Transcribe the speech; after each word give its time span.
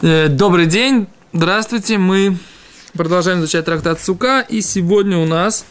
Э, 0.00 0.28
Добрый 0.28 0.66
день, 0.66 1.08
здравствуйте. 1.32 1.98
Мы 1.98 2.38
продолжаем 2.92 3.40
изучать 3.40 3.64
трактат 3.64 4.00
Сука, 4.00 4.46
и 4.48 4.60
сегодня 4.60 5.18
у 5.18 5.26
нас 5.26 5.64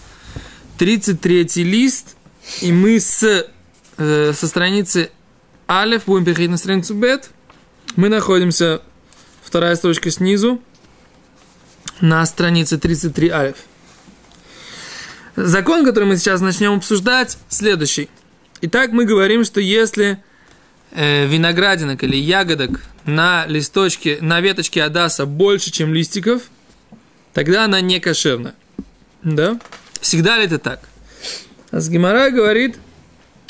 33 0.80 1.64
лист, 1.64 2.18
и 2.60 2.74
мы 2.74 3.00
с, 3.00 3.24
э, 3.98 4.34
со 4.34 4.48
страницы 4.48 5.12
Алиф 5.70 6.08
будем 6.08 6.26
переходить 6.26 6.50
на 6.50 6.58
страницу 6.58 6.94
Бет. 6.94 7.30
Мы 7.96 8.10
находимся, 8.10 8.82
вторая 9.42 9.78
строчка 9.78 10.12
снизу, 10.12 10.62
на 12.02 12.26
странице 12.26 12.78
33 12.78 13.30
Алиф. 13.30 13.56
Закон, 15.38 15.86
который 15.86 16.04
мы 16.04 16.18
сейчас 16.18 16.42
начнем 16.42 16.74
обсуждать, 16.74 17.38
следующий. 17.48 18.10
Итак, 18.60 18.92
мы 18.92 19.06
говорим, 19.06 19.46
что 19.46 19.62
если 19.62 20.22
виноградинок 20.92 22.04
или 22.04 22.16
ягодок 22.16 22.82
на 23.06 23.46
листочке, 23.48 24.18
на 24.22 24.42
веточке 24.42 24.84
Адаса 24.84 25.26
больше, 25.26 25.72
чем 25.72 25.94
листиков, 25.94 26.44
тогда 27.34 27.66
она 27.66 27.82
не 27.82 28.00
кошерная. 28.00 28.56
Да? 29.24 29.60
Всегда 30.02 30.38
ли 30.38 30.46
это 30.46 30.60
так? 30.60 30.82
А 31.72 31.80
с 31.80 31.90
Гимара 31.90 32.30
говорит, 32.30 32.80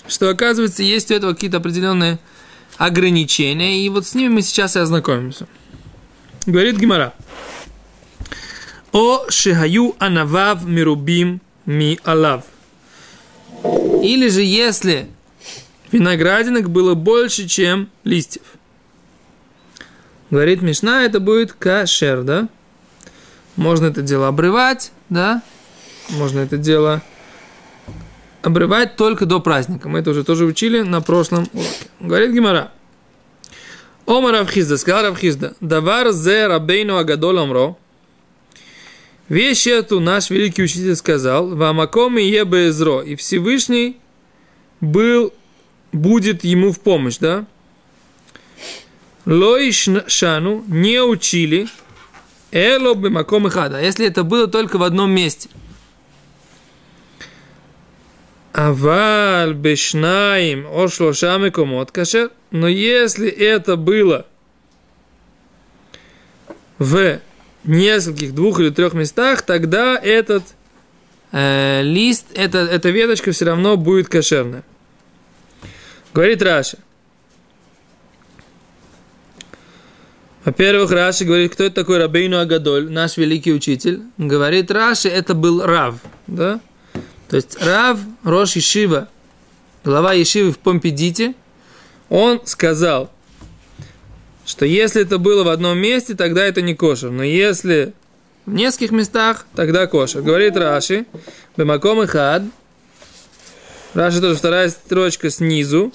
что 0.08 0.30
оказывается 0.30 0.84
есть 0.84 1.12
у 1.12 1.14
этого 1.14 1.34
какие-то 1.34 1.58
определенные 1.58 2.20
ограничения, 2.78 3.82
и 3.82 3.90
вот 3.90 4.08
с 4.08 4.16
ними 4.16 4.30
мы 4.30 4.42
сейчас 4.42 4.76
и 4.76 4.80
ознакомимся. 4.80 5.48
Говорит 6.46 6.78
Гимара. 6.78 7.14
О 8.92 9.30
шихаю 9.30 9.96
анавав 10.00 10.66
мирубим 10.66 11.42
ми 11.66 12.00
алав. 12.04 12.44
Или 14.02 14.30
же 14.30 14.42
если 14.42 15.08
виноградинок 15.92 16.70
было 16.70 16.94
больше, 16.94 17.48
чем 17.48 17.90
листьев. 18.04 18.44
Говорит 20.30 20.62
Мишна, 20.62 21.04
это 21.04 21.20
будет 21.20 21.54
кашер, 21.54 22.24
да? 22.24 22.50
Можно 23.56 23.88
это 23.88 24.02
дело 24.02 24.28
обрывать, 24.28 24.92
да? 25.10 25.42
Можно 26.10 26.40
это 26.40 26.58
дело 26.58 27.02
обрывать 28.42 28.96
только 28.96 29.26
до 29.26 29.40
праздника. 29.40 29.90
Мы 29.90 30.00
это 30.00 30.12
уже 30.12 30.24
тоже 30.24 30.46
учили 30.46 30.82
на 30.82 31.02
прошлом 31.02 31.48
уроке. 31.54 31.88
Говорит 32.00 32.32
Гимара. 32.32 32.72
Омар 34.06 34.34
Равхизда, 34.34 34.78
сказал 34.78 35.04
Равхизда, 35.08 35.56
давар 35.60 36.12
зе 36.12 36.48
рабейну 36.48 36.98
агадол 36.98 37.40
амро, 37.40 37.78
Вещь 39.30 39.68
эту 39.68 40.00
наш 40.00 40.30
великий 40.30 40.64
учитель 40.64 40.96
сказал, 40.96 41.50
«Вамаком 41.50 42.18
и 42.18 42.24
ебезро», 42.24 43.02
и 43.02 43.16
Всевышний 43.18 43.98
был, 44.80 45.34
будет 45.98 46.44
ему 46.44 46.72
в 46.72 46.80
помощь, 46.80 47.18
да? 47.18 47.46
Лой 49.26 49.72
шану 49.72 50.64
не 50.68 51.02
учили, 51.02 51.68
эло 52.52 52.94
бы 52.94 53.10
маком 53.10 53.48
и 53.48 53.50
хада, 53.50 53.82
если 53.82 54.08
это 54.08 54.24
было 54.24 54.48
только 54.48 54.78
в 54.78 54.84
одном 54.84 55.12
месте. 55.12 55.50
Аваль 58.54 59.54
бешнаим 59.54 60.66
ошлошами 60.66 61.50
комот 61.50 61.92
кашер, 61.92 62.32
но 62.52 62.68
если 62.68 63.30
это 63.30 63.76
было 63.76 64.26
в 66.80 67.20
нескольких, 67.66 68.34
двух 68.34 68.60
или 68.60 68.70
трех 68.70 68.94
местах, 68.94 69.42
тогда 69.42 69.96
этот 69.96 70.44
э, 71.32 71.82
лист, 71.84 72.28
это, 72.34 72.60
эта 72.60 72.90
веточка 72.90 73.32
все 73.32 73.46
равно 73.46 73.78
будет 73.78 74.08
кошерная. 74.08 74.64
Говорит 76.18 76.42
Раша. 76.42 76.80
Во-первых, 80.44 80.90
Раши 80.90 81.26
говорит, 81.26 81.54
кто 81.54 81.66
это 81.66 81.76
такой 81.76 82.00
Рабейну 82.00 82.40
Агадоль, 82.40 82.90
наш 82.90 83.18
великий 83.18 83.54
учитель. 83.54 84.02
Говорит 84.18 84.72
Раши, 84.72 85.10
это 85.10 85.36
был 85.36 85.64
Рав, 85.64 86.00
да? 86.26 86.60
То 87.30 87.36
есть 87.36 87.64
Рав, 87.64 88.00
Рош 88.24 88.56
Ешива, 88.56 89.10
глава 89.84 90.14
Ешивы 90.14 90.52
в 90.52 90.58
Помпедите, 90.58 91.36
он 92.10 92.42
сказал, 92.46 93.12
что 94.44 94.66
если 94.66 95.04
это 95.04 95.20
было 95.20 95.44
в 95.44 95.50
одном 95.50 95.78
месте, 95.78 96.16
тогда 96.16 96.44
это 96.44 96.64
не 96.64 96.74
кошер. 96.74 97.12
Но 97.12 97.22
если 97.22 97.94
в 98.48 98.54
нескольких 98.54 98.90
местах, 98.90 99.46
тогда 99.56 99.86
кошер. 99.86 100.24
Говорит 100.24 100.58
Раши, 100.58 101.06
Бемаком 101.58 102.02
и 102.02 102.08
Хад, 102.08 102.42
Раши 103.94 104.20
тоже 104.20 104.36
вторая 104.36 104.70
строчка 104.70 105.30
снизу, 105.30 105.92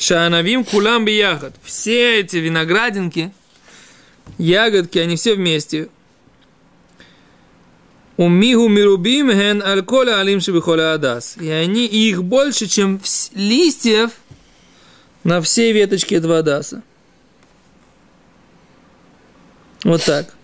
Шанавим 0.00 0.64
кулам 0.64 1.04
ягод. 1.06 1.54
Все 1.62 2.20
эти 2.20 2.38
виноградинки, 2.38 3.32
ягодки, 4.38 4.98
они 4.98 5.16
все 5.16 5.34
вместе. 5.34 5.90
Умигу 8.16 8.66
мирубим 8.68 9.28
ген 9.28 9.62
альколя 9.62 10.18
алим 10.20 10.40
шибихоля 10.40 10.94
адас. 10.94 11.36
И 11.36 11.50
они 11.50 11.84
их 11.86 12.24
больше, 12.24 12.66
чем 12.66 12.98
листьев 13.34 14.12
на 15.22 15.42
всей 15.42 15.72
веточке 15.72 16.16
этого 16.16 16.38
адаса. 16.38 16.82
Вот 19.84 20.02
так. 20.02 20.34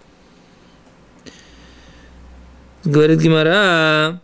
Говорит 2.84 3.20
Гимара. 3.20 4.20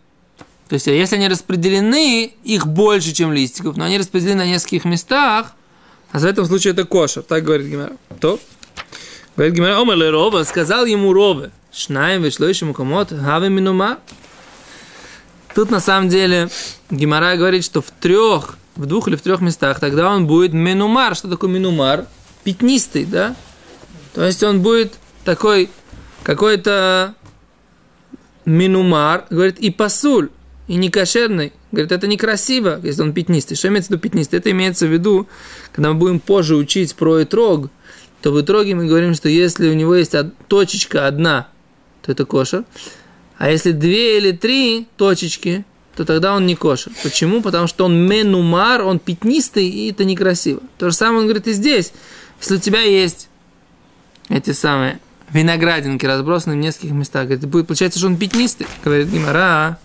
То 0.69 0.75
есть, 0.75 0.87
если 0.87 1.15
они 1.17 1.27
распределены, 1.27 2.33
их 2.43 2.65
больше, 2.65 3.13
чем 3.13 3.33
листиков, 3.33 3.75
но 3.77 3.85
они 3.85 3.97
распределены 3.97 4.43
на 4.43 4.47
нескольких 4.47 4.85
местах, 4.85 5.53
а 6.11 6.19
в 6.19 6.25
этом 6.25 6.45
случае 6.45 6.73
это 6.73 6.85
кошер. 6.85 7.23
Так 7.23 7.43
говорит 7.43 7.67
Гимара. 7.67 7.93
То. 8.19 8.39
Говорит 9.35 9.55
Гимара, 9.55 9.79
Омар 9.79 9.97
Рова, 9.97 10.43
сказал 10.43 10.85
ему 10.85 11.11
Рове, 11.11 11.51
Шнаем 11.71 12.21
вышло 12.21 12.51
комод, 12.73 13.09
хаве 13.09 13.49
минума. 13.49 13.97
Тут 15.55 15.71
на 15.71 15.79
самом 15.79 16.09
деле 16.09 16.49
Гимара 16.91 17.35
говорит, 17.35 17.65
что 17.65 17.81
в 17.81 17.91
трех, 17.99 18.57
в 18.75 18.85
двух 18.85 19.07
или 19.07 19.15
в 19.15 19.21
трех 19.21 19.41
местах, 19.41 19.79
тогда 19.79 20.11
он 20.11 20.27
будет 20.27 20.53
минумар. 20.53 21.15
Что 21.15 21.29
такое 21.29 21.49
минумар? 21.49 22.05
Пятнистый, 22.43 23.05
да? 23.05 23.35
То 24.13 24.23
есть 24.23 24.43
он 24.43 24.61
будет 24.61 24.93
такой 25.25 25.69
какой-то 26.23 27.15
минумар, 28.45 29.25
говорит, 29.29 29.59
и 29.59 29.71
пасуль, 29.71 30.29
и 30.67 30.75
не 30.75 30.89
кошерный. 30.89 31.53
Говорит, 31.71 31.91
это 31.91 32.07
некрасиво, 32.07 32.79
если 32.83 33.01
он 33.01 33.13
пятнистый. 33.13 33.57
Что 33.57 33.67
имеется 33.67 33.89
в 33.89 33.91
виду 33.91 34.01
пятнистый? 34.01 34.39
Это 34.39 34.51
имеется 34.51 34.87
в 34.87 34.93
виду, 34.93 35.27
когда 35.71 35.91
мы 35.91 35.99
будем 35.99 36.19
позже 36.19 36.55
учить 36.55 36.95
про 36.95 37.23
итрог, 37.23 37.69
то 38.21 38.31
в 38.31 38.41
итроге 38.41 38.75
мы 38.75 38.87
говорим, 38.87 39.13
что 39.13 39.27
если 39.27 39.69
у 39.69 39.73
него 39.73 39.95
есть 39.95 40.15
точечка 40.47 41.07
одна, 41.07 41.49
то 42.01 42.11
это 42.11 42.25
кошер. 42.25 42.63
А 43.37 43.49
если 43.49 43.71
две 43.71 44.17
или 44.17 44.31
три 44.31 44.87
точечки, 44.95 45.65
то 45.95 46.05
тогда 46.05 46.33
он 46.33 46.45
не 46.45 46.55
кошер. 46.55 46.93
Почему? 47.03 47.41
Потому 47.41 47.67
что 47.67 47.85
он 47.85 48.07
менумар, 48.07 48.81
он 48.83 48.99
пятнистый, 48.99 49.67
и 49.67 49.91
это 49.91 50.05
некрасиво. 50.05 50.61
То 50.77 50.89
же 50.89 50.95
самое 50.95 51.19
он 51.19 51.25
говорит 51.25 51.47
и 51.47 51.53
здесь. 51.53 51.91
Если 52.39 52.55
у 52.55 52.59
тебя 52.59 52.81
есть 52.81 53.27
эти 54.29 54.51
самые 54.51 54.99
виноградинки, 55.31 56.05
разбросанные 56.05 56.57
в 56.57 56.61
нескольких 56.61 56.91
местах. 56.91 57.25
Говорит, 57.25 57.45
будет, 57.47 57.67
получается, 57.67 57.99
что 57.99 58.07
он 58.07 58.17
пятнистый. 58.17 58.67
Говорит 58.83 59.09
Гимара. 59.09 59.79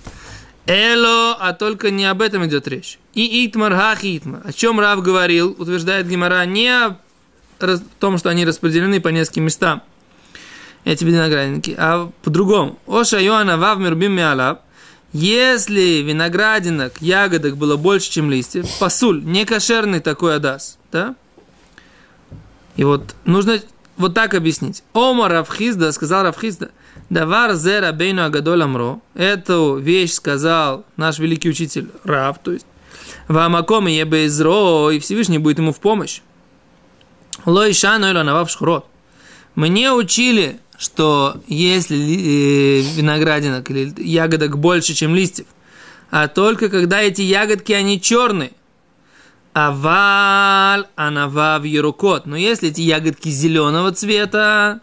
Эло, 0.69 1.35
а 1.41 1.55
только 1.55 1.91
не 1.91 2.05
об 2.05 2.21
этом 2.21 2.47
идет 2.47 2.69
речь. 2.69 2.99
И 3.15 3.47
итмар 3.47 3.75
хах 3.75 4.05
итмар. 4.05 4.43
О 4.45 4.53
чем 4.53 4.79
Рав 4.79 5.03
говорил, 5.03 5.57
утверждает 5.59 6.07
Гимара, 6.07 6.45
не 6.45 6.69
о 6.69 6.99
том, 7.99 8.19
что 8.19 8.29
они 8.29 8.45
распределены 8.45 9.01
по 9.01 9.09
нескольким 9.09 9.45
местам, 9.45 9.83
эти 10.85 11.05
виноградинки, 11.05 11.75
а 11.77 12.11
по-другому. 12.23 12.79
Оша 12.87 13.19
Йоанна 13.19 13.57
вав 13.57 13.81
мирбим 13.81 14.13
миалав. 14.13 14.59
Если 15.15 16.03
виноградинок, 16.03 17.01
ягодок 17.01 17.57
было 17.57 17.77
больше, 17.77 18.11
чем 18.11 18.31
листьев, 18.31 18.67
пасуль, 18.79 19.25
не 19.25 19.47
кошерный 19.47 20.01
такой 20.01 20.37
адас, 20.37 20.77
да? 20.93 21.15
И 22.77 22.85
вот 22.85 23.15
нужно 23.25 23.59
вот 23.99 24.15
так 24.15 24.35
объяснить. 24.35 24.83
Ома 24.93 25.29
Равхизда, 25.29 25.93
сказал 25.93 26.25
Равхизда, 26.25 26.71
Давар 27.11 27.55
зера 27.55 27.93
бейну 27.93 28.25
агадол 28.25 28.63
амро. 28.63 29.01
Эту 29.15 29.77
вещь 29.77 30.13
сказал 30.13 30.85
наш 30.97 31.19
великий 31.19 31.51
учитель 31.51 31.91
Рав, 32.05 32.39
то 32.39 32.53
есть 32.53 32.67
Вамаком 33.29 33.89
и 33.89 33.93
ебезро, 33.93 34.91
и 34.91 34.99
Всевышний 34.99 35.39
будет 35.39 35.59
ему 35.59 35.73
в 35.73 35.81
помощь. 35.81 36.21
Лойша 37.45 37.99
навав 37.99 38.51
шхурот. 38.51 38.87
Мне 39.55 39.93
учили, 39.93 40.61
что 40.79 41.41
если 41.47 41.97
э, 41.97 42.81
виноградинок 42.97 43.71
или 43.71 43.93
ягодок 43.97 44.59
больше, 44.59 44.95
чем 44.95 45.15
листьев, 45.15 45.47
а 46.11 46.29
только 46.29 46.69
когда 46.69 47.03
эти 47.03 47.23
ягодки, 47.23 47.73
они 47.73 48.01
черные, 48.01 48.53
Аваль 49.53 50.87
анавав 50.97 51.65
ерукот. 51.65 52.27
Но 52.27 52.37
если 52.37 52.71
эти 52.71 52.81
ягодки 52.83 53.29
зеленого 53.29 53.93
цвета, 53.93 54.81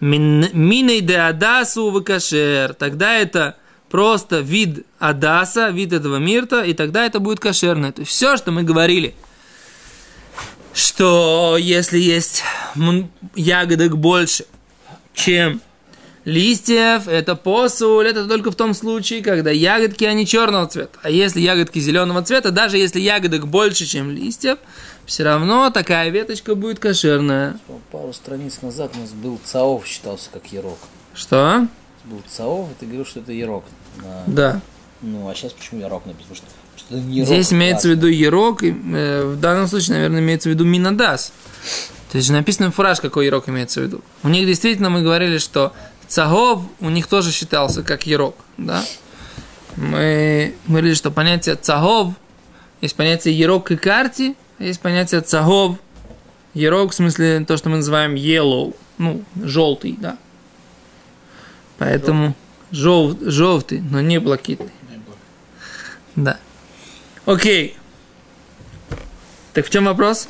миной 0.00 1.00
де 1.00 1.16
адасу 1.16 1.90
выкашер, 1.90 2.74
тогда 2.74 3.14
это 3.14 3.56
просто 3.90 4.40
вид 4.40 4.86
адаса, 4.98 5.70
вид 5.70 5.92
этого 5.92 6.16
мирта, 6.16 6.62
и 6.62 6.74
тогда 6.74 7.04
это 7.04 7.20
будет 7.20 7.40
кошерное. 7.40 7.92
То 7.92 8.00
есть 8.00 8.12
все, 8.12 8.36
что 8.36 8.52
мы 8.52 8.62
говорили, 8.62 9.14
что 10.72 11.56
если 11.58 11.98
есть 11.98 12.44
ягодок 13.34 13.98
больше, 13.98 14.44
чем 15.14 15.60
листьев, 16.24 17.08
это 17.08 17.34
посуль, 17.34 18.08
это 18.08 18.26
только 18.26 18.50
в 18.50 18.54
том 18.54 18.74
случае, 18.74 19.22
когда 19.22 19.50
ягодки, 19.50 20.04
они 20.04 20.26
черного 20.26 20.66
цвета. 20.66 20.98
А 21.02 21.10
если 21.10 21.40
ягодки 21.40 21.78
зеленого 21.78 22.22
цвета, 22.22 22.50
даже 22.50 22.76
если 22.76 23.00
ягодок 23.00 23.48
больше, 23.48 23.86
чем 23.86 24.10
листьев, 24.10 24.58
все 25.06 25.24
равно 25.24 25.70
такая 25.70 26.10
веточка 26.10 26.54
будет 26.54 26.78
кошерная. 26.78 27.58
Пару 27.90 28.12
страниц 28.12 28.60
назад 28.62 28.92
у 28.96 29.00
нас 29.00 29.10
был 29.10 29.40
ЦАОВ, 29.44 29.86
считался 29.86 30.28
как 30.32 30.46
Ерок. 30.52 30.78
Что? 31.14 31.66
Был 32.04 32.22
ЦАОВ, 32.28 32.70
и 32.70 32.74
ты 32.78 32.86
говорил, 32.86 33.06
что 33.06 33.20
это 33.20 33.32
Ерок. 33.32 33.64
Да. 34.26 34.60
Ну, 35.02 35.28
а 35.28 35.34
сейчас 35.34 35.52
почему 35.52 35.80
Ерок 35.80 36.04
написано? 36.06 36.36
Потому 36.36 36.36
что, 36.36 36.46
что 36.76 36.94
это 36.94 37.04
не 37.04 37.24
Здесь 37.24 37.52
имеется 37.52 37.88
в 37.88 37.90
виду 37.92 38.06
ерок, 38.06 38.62
и, 38.62 38.70
э, 38.70 39.24
в 39.24 39.40
данном 39.40 39.66
случае, 39.66 39.94
наверное, 39.94 40.20
имеется 40.20 40.48
в 40.48 40.52
виду 40.52 40.64
минадас. 40.64 41.32
То 42.12 42.18
есть 42.18 42.28
написано 42.30 42.70
фураж, 42.70 43.00
какой 43.00 43.26
ерок 43.26 43.48
имеется 43.48 43.80
в 43.80 43.84
виду. 43.84 44.02
У 44.22 44.28
них 44.28 44.46
действительно 44.46 44.90
мы 44.90 45.02
говорили, 45.02 45.38
что 45.38 45.72
цагов 46.10 46.62
у 46.80 46.90
них 46.90 47.06
тоже 47.06 47.32
считался 47.32 47.82
как 47.82 48.06
ерок, 48.06 48.36
да? 48.58 48.84
Мы 49.76 50.54
говорили, 50.66 50.94
что 50.94 51.10
понятие 51.10 51.54
цагов, 51.54 52.12
есть 52.80 52.96
понятие 52.96 53.38
ерок 53.38 53.70
и 53.70 53.76
карти, 53.76 54.34
а 54.58 54.64
есть 54.64 54.80
понятие 54.80 55.20
цагов, 55.20 55.76
ерок 56.52 56.90
в 56.90 56.94
смысле 56.94 57.44
то, 57.46 57.56
что 57.56 57.68
мы 57.68 57.76
называем 57.76 58.14
yellow, 58.14 58.74
ну, 58.98 59.24
желтый, 59.42 59.96
да. 59.98 60.18
Поэтому 61.78 62.34
жел, 62.72 63.16
желтый, 63.22 63.80
но 63.80 64.00
не 64.00 64.18
блакитный. 64.18 64.72
Да. 66.16 66.38
Окей. 67.24 67.76
Так 69.54 69.66
в 69.66 69.70
чем 69.70 69.84
вопрос? 69.84 70.28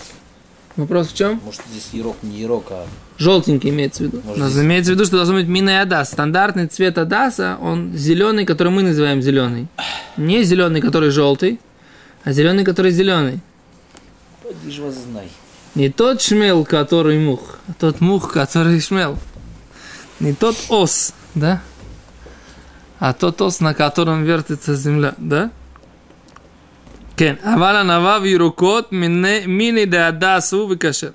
Вопрос 0.77 1.09
в 1.09 1.17
чем? 1.17 1.41
Может, 1.45 1.63
здесь 1.71 1.89
Ерок 1.93 2.17
не 2.23 2.39
Ерок, 2.39 2.67
а 2.71 2.87
Желтенький 3.19 3.71
имеется 3.71 4.05
в 4.05 4.07
виду. 4.07 4.23
Может, 4.25 4.39
нас 4.39 4.53
здесь- 4.53 4.65
имеется 4.65 4.93
в 4.93 4.95
виду, 4.95 5.05
что 5.05 5.17
должно 5.17 5.35
быть 5.35 5.47
мина 5.47 5.83
адас. 5.83 6.11
Стандартный 6.11 6.69
цвет 6.69 6.97
адаса, 6.97 7.59
он 7.61 7.93
зеленый, 7.95 8.47
который 8.47 8.73
мы 8.73 8.83
называем 8.83 9.21
зеленый. 9.21 9.67
Не 10.17 10.43
зеленый, 10.45 10.81
который 10.81 11.11
желтый, 11.11 11.61
а 12.25 12.33
зеленый, 12.33 12.65
который 12.65 12.93
зеленый. 12.93 13.41
поди 14.43 14.71
ж 14.71 14.79
вас 14.81 14.95
знай. 14.95 15.29
Не 15.75 15.89
тот 15.91 16.21
шмел, 16.21 16.65
который 16.65 17.19
мух, 17.19 17.59
а 17.69 17.73
тот 17.79 18.01
мух, 18.01 18.33
который 18.33 18.81
шмел. 18.81 19.19
Не 20.19 20.33
тот 20.35 20.57
ос, 20.69 21.15
да? 21.35 21.61
А 22.99 23.13
тот 23.13 23.41
ос, 23.41 23.61
на 23.61 23.75
котором 23.75 24.25
вертится 24.25 24.75
земля, 24.75 25.15
да? 25.19 25.51
כן, 27.20 27.36
אבל 27.44 27.76
ענווה 27.76 28.20
וירוקות 28.22 28.92
מיני- 28.92 29.46
מיני 29.48 29.86
דהדסו 29.86 30.68
וכשר. 30.72 31.10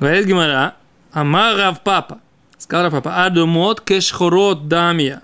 говорит 0.00 0.26
Гимара, 0.26 0.68
אמר 1.16 1.56
רב 1.60 1.76
פאפה, 1.82 2.14
сказал 2.58 2.84
рав 2.84 2.92
папа, 2.92 3.24
адумот 3.24 3.80
кешхорот 3.80 4.68
дамия. 4.68 5.22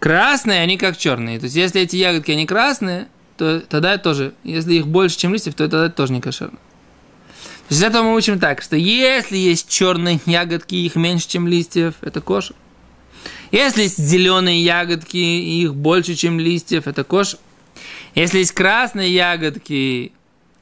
Красные, 0.00 0.60
они 0.60 0.76
как 0.76 0.96
черные. 0.96 1.38
То 1.38 1.44
есть, 1.44 1.54
если 1.54 1.80
эти 1.82 1.96
ягодки, 1.96 2.32
они 2.32 2.46
красные, 2.46 3.06
то 3.36 3.60
тогда 3.60 3.94
это 3.94 4.02
тоже, 4.02 4.34
если 4.42 4.74
их 4.74 4.88
больше, 4.88 5.16
чем 5.16 5.32
листьев, 5.32 5.54
то 5.54 5.68
тогда 5.68 5.86
это 5.86 5.94
тоже 5.94 6.12
не 6.12 6.20
кошерно. 6.20 6.58
То 6.58 7.70
есть, 7.70 7.80
из 7.80 7.84
этого 7.84 8.02
мы 8.02 8.14
учим 8.14 8.40
так, 8.40 8.62
что 8.62 8.74
если 8.76 9.36
есть 9.36 9.68
черные 9.68 10.18
ягодки, 10.26 10.74
их 10.74 10.96
меньше, 10.96 11.28
чем 11.28 11.46
листьев, 11.46 11.94
это 12.00 12.20
кошер. 12.20 12.56
Если 13.52 13.82
есть 13.82 13.98
зеленые 13.98 14.64
ягодки, 14.64 15.16
и 15.16 15.62
их 15.62 15.74
больше, 15.76 16.16
чем 16.16 16.40
листьев, 16.40 16.88
это 16.88 17.04
кошер. 17.04 17.38
Если 18.17 18.39
есть 18.39 18.53
красные 18.53 19.13
ягодки, 19.13 20.11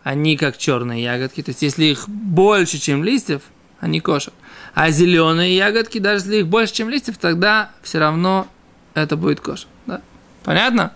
они 0.04 0.36
как 0.36 0.58
черные 0.58 1.02
ягодки. 1.02 1.42
То 1.42 1.52
есть, 1.52 1.62
если 1.62 1.86
их 1.86 2.10
больше, 2.10 2.80
чем 2.80 3.02
листьев, 3.02 3.44
они 3.80 4.02
кошер. 4.02 4.34
А 4.74 4.90
зеленые 4.92 5.56
ягодки, 5.56 6.00
даже 6.00 6.26
если 6.26 6.40
их 6.40 6.48
больше, 6.48 6.74
чем 6.74 6.90
листьев, 6.90 7.18
тогда 7.18 7.72
все 7.82 8.00
равно 8.00 8.48
это 8.94 9.16
будет 9.16 9.40
кошер. 9.40 9.70
Да? 9.86 10.02
Понятно? 10.44 10.92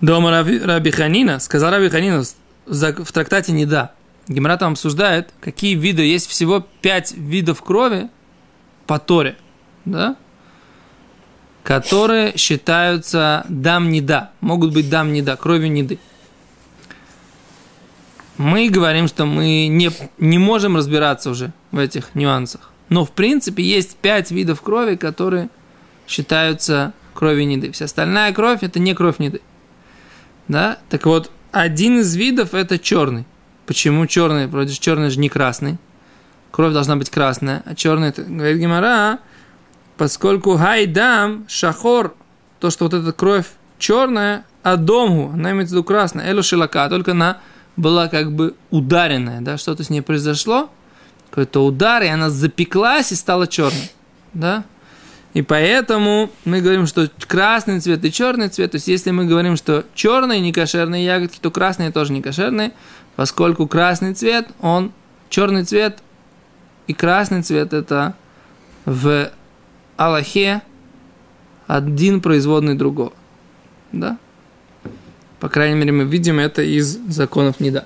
Дома 0.00 0.30
Раби, 0.30 0.58
Раби 0.58 0.90
Ханина, 0.90 1.40
сказал 1.40 1.70
Раби 1.70 1.90
Ханина 1.90 2.24
в 2.64 3.12
трактате 3.12 3.52
не 3.52 3.66
да. 3.66 3.92
Гемора 4.28 4.56
там 4.56 4.72
обсуждает, 4.72 5.34
какие 5.40 5.74
виды, 5.74 6.04
есть 6.04 6.26
всего 6.26 6.66
пять 6.80 7.12
видов 7.12 7.62
крови 7.62 8.08
по 8.86 8.98
Торе, 8.98 9.36
да? 9.84 10.16
Которые 11.68 12.34
считаются 12.38 13.44
дам 13.50 13.90
не 13.90 14.00
да, 14.00 14.30
могут 14.40 14.72
быть 14.72 14.88
дам 14.88 15.12
не 15.12 15.20
да, 15.20 15.36
кровью 15.36 15.70
не 15.70 15.82
ды. 15.82 15.98
Мы 18.38 18.70
говорим, 18.70 19.06
что 19.06 19.26
мы 19.26 19.66
не, 19.66 19.90
не 20.16 20.38
можем 20.38 20.78
разбираться 20.78 21.28
уже 21.28 21.52
в 21.70 21.76
этих 21.76 22.14
нюансах. 22.14 22.70
Но, 22.88 23.04
в 23.04 23.10
принципе, 23.10 23.62
есть 23.62 23.96
пять 23.96 24.30
видов 24.30 24.62
крови, 24.62 24.96
которые 24.96 25.50
считаются 26.06 26.94
кровью 27.12 27.46
неды. 27.46 27.70
Вся 27.72 27.84
остальная 27.84 28.32
кровь– 28.32 28.60
это 28.62 28.78
не 28.78 28.94
кровь 28.94 29.18
неды. 29.18 29.42
Да? 30.48 30.78
Так 30.88 31.04
вот, 31.04 31.30
один 31.52 32.00
из 32.00 32.16
видов– 32.16 32.48
это 32.54 32.78
черный. 32.78 33.26
Почему 33.66 34.06
черный? 34.06 34.46
Вроде 34.46 34.72
черный 34.72 35.10
же 35.10 35.20
не 35.20 35.28
красный. 35.28 35.76
Кровь 36.50 36.72
должна 36.72 36.96
быть 36.96 37.10
красная. 37.10 37.62
А 37.66 37.74
черный, 37.74 38.14
говорит 38.16 38.56
Гимара, 38.56 39.18
поскольку 39.98 40.56
хайдам, 40.56 41.44
шахор, 41.48 42.14
то, 42.60 42.70
что 42.70 42.84
вот 42.84 42.94
эта 42.94 43.12
кровь 43.12 43.46
черная, 43.78 44.46
а 44.62 44.76
домгу, 44.76 45.32
она 45.34 45.50
имеется 45.50 45.74
в 45.74 45.78
виду 45.78 45.84
красная, 45.84 46.26
элу 46.30 46.42
шелака, 46.42 46.88
только 46.88 47.10
она 47.10 47.38
была 47.76 48.08
как 48.08 48.32
бы 48.32 48.54
ударенная, 48.70 49.40
да, 49.40 49.58
что-то 49.58 49.84
с 49.84 49.90
ней 49.90 50.00
произошло, 50.00 50.70
какой-то 51.30 51.64
удар, 51.64 52.02
и 52.02 52.08
она 52.08 52.30
запеклась 52.30 53.12
и 53.12 53.14
стала 53.14 53.46
черной, 53.46 53.90
да. 54.32 54.64
И 55.34 55.42
поэтому 55.42 56.30
мы 56.44 56.60
говорим, 56.60 56.86
что 56.86 57.10
красный 57.26 57.80
цвет 57.80 58.04
и 58.04 58.10
черный 58.10 58.48
цвет, 58.48 58.70
то 58.70 58.76
есть 58.76 58.88
если 58.88 59.10
мы 59.10 59.26
говорим, 59.26 59.56
что 59.56 59.84
черные 59.94 60.40
некошерные 60.40 61.04
ягодки, 61.04 61.38
то 61.40 61.50
красные 61.50 61.92
тоже 61.92 62.12
некошерные, 62.12 62.72
поскольку 63.14 63.66
красный 63.66 64.14
цвет, 64.14 64.48
он, 64.60 64.92
черный 65.28 65.64
цвет 65.64 65.98
и 66.86 66.94
красный 66.94 67.42
цвет 67.42 67.72
это 67.72 68.14
в 68.84 69.30
Аллахе 69.98 70.62
один 71.66 72.22
производный 72.22 72.74
другого. 72.74 73.12
Да? 73.92 74.16
По 75.40 75.48
крайней 75.48 75.76
мере, 75.76 75.92
мы 75.92 76.04
видим 76.04 76.38
это 76.38 76.62
из 76.62 76.98
законов 77.08 77.60
Неда. 77.60 77.84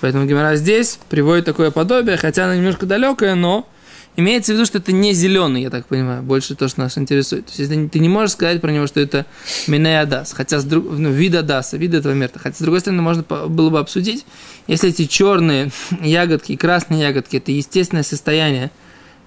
Поэтому 0.00 0.24
Гимара 0.24 0.56
здесь 0.56 0.98
приводит 1.10 1.44
такое 1.44 1.70
подобие, 1.70 2.16
хотя 2.16 2.44
оно 2.44 2.54
немножко 2.54 2.86
далекое, 2.86 3.34
но 3.34 3.68
имеется 4.16 4.52
в 4.52 4.54
виду, 4.54 4.64
что 4.64 4.78
это 4.78 4.92
не 4.92 5.12
зеленый, 5.12 5.62
я 5.62 5.70
так 5.70 5.86
понимаю, 5.86 6.22
больше 6.22 6.54
то, 6.54 6.68
что 6.68 6.80
нас 6.80 6.96
интересует. 6.96 7.46
То 7.46 7.60
есть 7.60 7.90
ты 7.90 7.98
не 7.98 8.08
можешь 8.08 8.32
сказать 8.32 8.60
про 8.60 8.70
него, 8.70 8.86
что 8.86 9.00
это 9.00 9.26
Минея 9.66 10.02
Адас, 10.02 10.32
хотя 10.32 10.60
с 10.60 10.64
друг, 10.64 10.86
ну, 10.90 11.10
вид 11.10 11.34
Адаса, 11.34 11.76
вид 11.76 11.92
этого 11.92 12.12
мерта. 12.12 12.38
Хотя, 12.38 12.56
с 12.56 12.60
другой 12.60 12.80
стороны, 12.80 13.02
можно 13.02 13.22
было 13.22 13.70
бы 13.70 13.78
обсудить, 13.80 14.24
если 14.68 14.90
эти 14.90 15.06
черные 15.06 15.70
ягодки 16.02 16.52
и 16.52 16.56
красные 16.56 17.02
ягодки, 17.02 17.36
это 17.36 17.50
естественное 17.50 18.04
состояние 18.04 18.70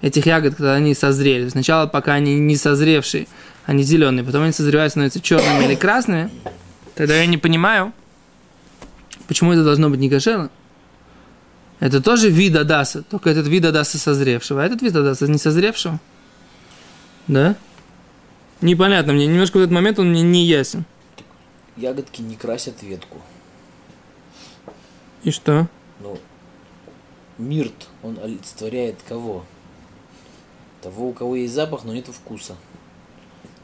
этих 0.04 0.26
ягод, 0.26 0.56
когда 0.56 0.74
они 0.74 0.94
созрели. 0.94 1.48
Сначала, 1.48 1.86
пока 1.86 2.12
они 2.12 2.38
не 2.38 2.56
созревшие, 2.56 3.26
они 3.64 3.82
зеленые, 3.82 4.22
потом 4.22 4.42
они 4.42 4.52
созревают, 4.52 4.92
становятся 4.92 5.20
черными 5.20 5.64
или 5.64 5.74
красными, 5.74 6.30
тогда 6.94 7.16
я 7.16 7.24
не 7.24 7.38
понимаю, 7.38 7.92
почему 9.26 9.52
это 9.52 9.64
должно 9.64 9.88
быть 9.88 10.00
не 10.00 10.10
кошерно. 10.10 10.50
Это 11.80 12.02
тоже 12.02 12.28
вид 12.28 12.54
Адаса, 12.54 13.02
только 13.02 13.30
этот 13.30 13.46
вид 13.46 13.64
Адаса 13.64 13.96
созревшего, 13.96 14.62
а 14.62 14.66
этот 14.66 14.82
вид 14.82 14.94
Адаса 14.94 15.26
не 15.26 15.38
созревшего. 15.38 15.98
Да? 17.26 17.56
Непонятно 18.60 19.14
мне, 19.14 19.26
немножко 19.26 19.56
в 19.56 19.60
этот 19.60 19.72
момент 19.72 19.98
он 19.98 20.10
мне 20.10 20.20
не 20.20 20.44
ясен. 20.44 20.84
Ягодки 21.78 22.20
не 22.20 22.36
красят 22.36 22.82
ветку. 22.82 23.22
И 25.22 25.30
что? 25.30 25.66
Ну, 26.00 26.18
мирт, 27.38 27.88
он 28.02 28.18
олицетворяет 28.22 28.96
кого? 29.08 29.46
Того, 30.84 31.08
у 31.08 31.12
кого 31.14 31.34
есть 31.34 31.54
запах, 31.54 31.84
но 31.84 31.94
нет 31.94 32.08
вкуса. 32.08 32.56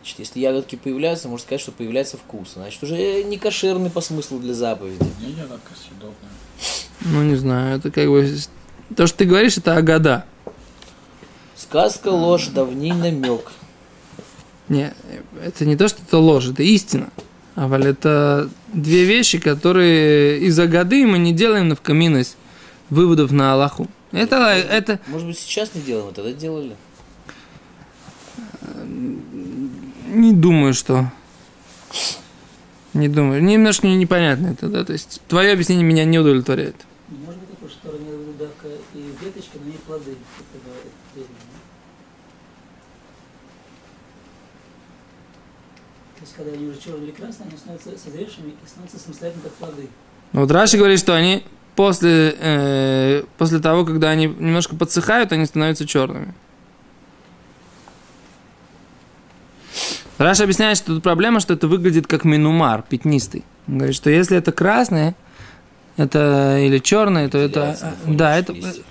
Значит, 0.01 0.21
если 0.21 0.41
ягодки 0.41 0.77
появляются, 0.77 1.29
можно 1.29 1.45
сказать, 1.45 1.61
что 1.61 1.71
появляется 1.71 2.17
вкус. 2.17 2.53
Значит, 2.55 2.83
уже 2.83 3.23
не 3.25 3.37
кошерный 3.37 3.91
по 3.91 4.01
смыслу 4.01 4.39
для 4.39 4.55
заповеди. 4.55 5.05
Не 5.21 5.33
ягодка 5.33 5.71
съедобная. 5.77 6.31
Ну, 7.03 7.23
не 7.23 7.37
знаю, 7.37 7.77
это 7.77 7.91
как 7.91 8.09
бы... 8.09 8.27
То, 8.97 9.07
что 9.07 9.19
ты 9.19 9.27
говоришь, 9.27 9.59
это 9.59 9.77
Агада. 9.77 10.25
Сказка, 11.55 12.09
ложь, 12.09 12.47
давний 12.47 12.95
намек. 12.95 13.53
Не, 14.71 14.95
это 15.45 15.67
не 15.67 15.77
то, 15.77 15.89
что 15.89 16.01
это 16.01 16.17
ложь, 16.17 16.49
это 16.49 16.63
истина. 16.63 17.11
А 17.55 17.69
валь 17.69 17.87
это 17.87 18.49
две 18.73 19.05
вещи, 19.05 19.39
которые 19.39 20.41
из-за 20.47 20.67
годы 20.67 21.07
мы 21.07 21.19
не 21.19 21.35
делаем 21.35 21.69
на 21.69 21.77
вкаминность 21.77 22.39
выводов 22.89 23.31
на 23.31 23.53
Аллаху. 23.53 23.89
Это, 24.11 24.37
это, 24.37 25.01
Может 25.07 25.27
быть, 25.27 25.39
сейчас 25.39 25.75
не 25.75 25.83
делаем, 25.83 26.09
а 26.09 26.13
тогда 26.13 26.33
делали. 26.33 26.77
Не 28.91 30.33
думаю, 30.33 30.75
что... 30.75 31.11
Не 32.93 33.09
думаю. 33.09 33.43
Немножко 33.43 33.87
непонятно 33.87 34.49
это, 34.49 34.69
да? 34.69 34.85
То 34.85 34.93
есть 34.93 35.21
твое 35.29 35.53
объяснение 35.53 35.85
меня 35.85 36.05
не 36.05 36.19
удовлетворяет. 36.19 36.75
Может 37.09 37.41
быть 37.41 37.51
такое, 37.51 37.69
что 37.69 37.89
Тора 37.89 37.99
имела 37.99 38.17
в 38.17 38.21
виду 38.21 38.33
давка 38.39 38.69
и 38.95 39.25
веточка, 39.25 39.59
но 39.65 39.71
не 39.71 39.79
плоды. 39.79 40.17
То 46.21 46.25
есть, 46.25 46.35
когда 46.37 46.53
они 46.53 46.67
уже 46.67 46.79
черные 46.79 47.05
или 47.05 47.13
красные, 47.13 47.49
они 47.49 47.57
становятся 47.57 47.97
созревшими 47.97 48.51
и 48.51 48.69
становятся 48.69 48.99
самостоятельно 48.99 49.45
как 49.45 49.53
плоды. 49.53 49.89
Ну, 50.33 50.41
Вот 50.41 50.51
Раши 50.51 50.77
говорит, 50.77 50.99
что 50.99 51.17
они 51.17 51.45
после, 51.77 52.37
э, 52.39 53.23
после 53.39 53.61
того, 53.61 53.87
когда 53.87 54.11
они 54.11 54.27
немножко 54.27 54.77
подсыхают, 54.77 55.33
они 55.33 55.47
становятся 55.47 55.87
черными. 55.87 56.35
Раша 60.21 60.43
объясняет, 60.43 60.77
что 60.77 60.95
тут 60.95 61.03
проблема, 61.03 61.41
что 61.41 61.55
это 61.55 61.67
выглядит 61.67 62.07
как 62.07 62.25
минумар, 62.25 62.83
пятнистый. 62.87 63.43
Он 63.67 63.79
говорит, 63.79 63.97
что 63.97 64.11
если 64.11 64.37
это 64.37 64.53
красное, 64.53 65.17
это 65.97 66.59
или 66.61 66.77
черное, 66.79 67.31
то 67.31 67.39
это... 67.39 67.75
Фоне 68.05 68.17
Да, 68.19 68.37
это... 68.37 68.53
листьев. 68.53 68.85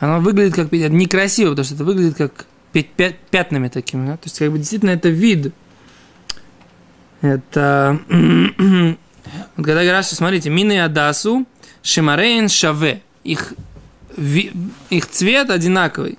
Оно 0.00 0.18
выглядит 0.18 0.56
как... 0.56 0.72
Некрасиво, 0.72 1.50
потому 1.50 1.64
что 1.64 1.76
это 1.76 1.84
выглядит 1.84 2.16
как 2.16 2.46
пя- 2.72 2.84
пя- 2.96 3.14
пятнами 3.30 3.68
такими. 3.68 4.08
да. 4.08 4.16
То 4.16 4.24
есть, 4.24 4.40
как 4.40 4.50
бы, 4.50 4.58
действительно, 4.58 4.90
это 4.90 5.08
вид. 5.08 5.54
Это... 7.20 8.00
Вот 9.56 9.64
когда 9.64 10.02
что, 10.02 10.16
смотрите, 10.16 10.50
мины 10.50 10.80
адасу, 10.80 11.46
шимарейн 11.82 12.48
шаве. 12.48 13.02
Их, 13.22 13.54
их 14.16 15.06
цвет 15.10 15.50
одинаковый. 15.50 16.18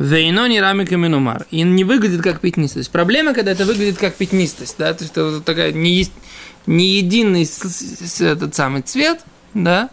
Вейно 0.00 0.48
не 0.48 0.62
рамика 0.62 0.96
минумар. 0.96 1.46
И 1.50 1.60
не 1.62 1.84
выглядит 1.84 2.22
как 2.22 2.40
пятнистость. 2.40 2.90
Проблема, 2.90 3.34
когда 3.34 3.50
это 3.50 3.66
выглядит 3.66 3.98
как 3.98 4.14
пятнистость, 4.14 4.76
да, 4.78 4.94
то 4.94 5.04
есть 5.04 5.12
это 5.12 5.26
вот 5.26 5.44
такая 5.44 5.72
не, 5.72 6.08
не 6.66 6.86
единый 6.96 7.46
этот 8.20 8.54
самый 8.54 8.80
цвет, 8.80 9.20
да, 9.52 9.90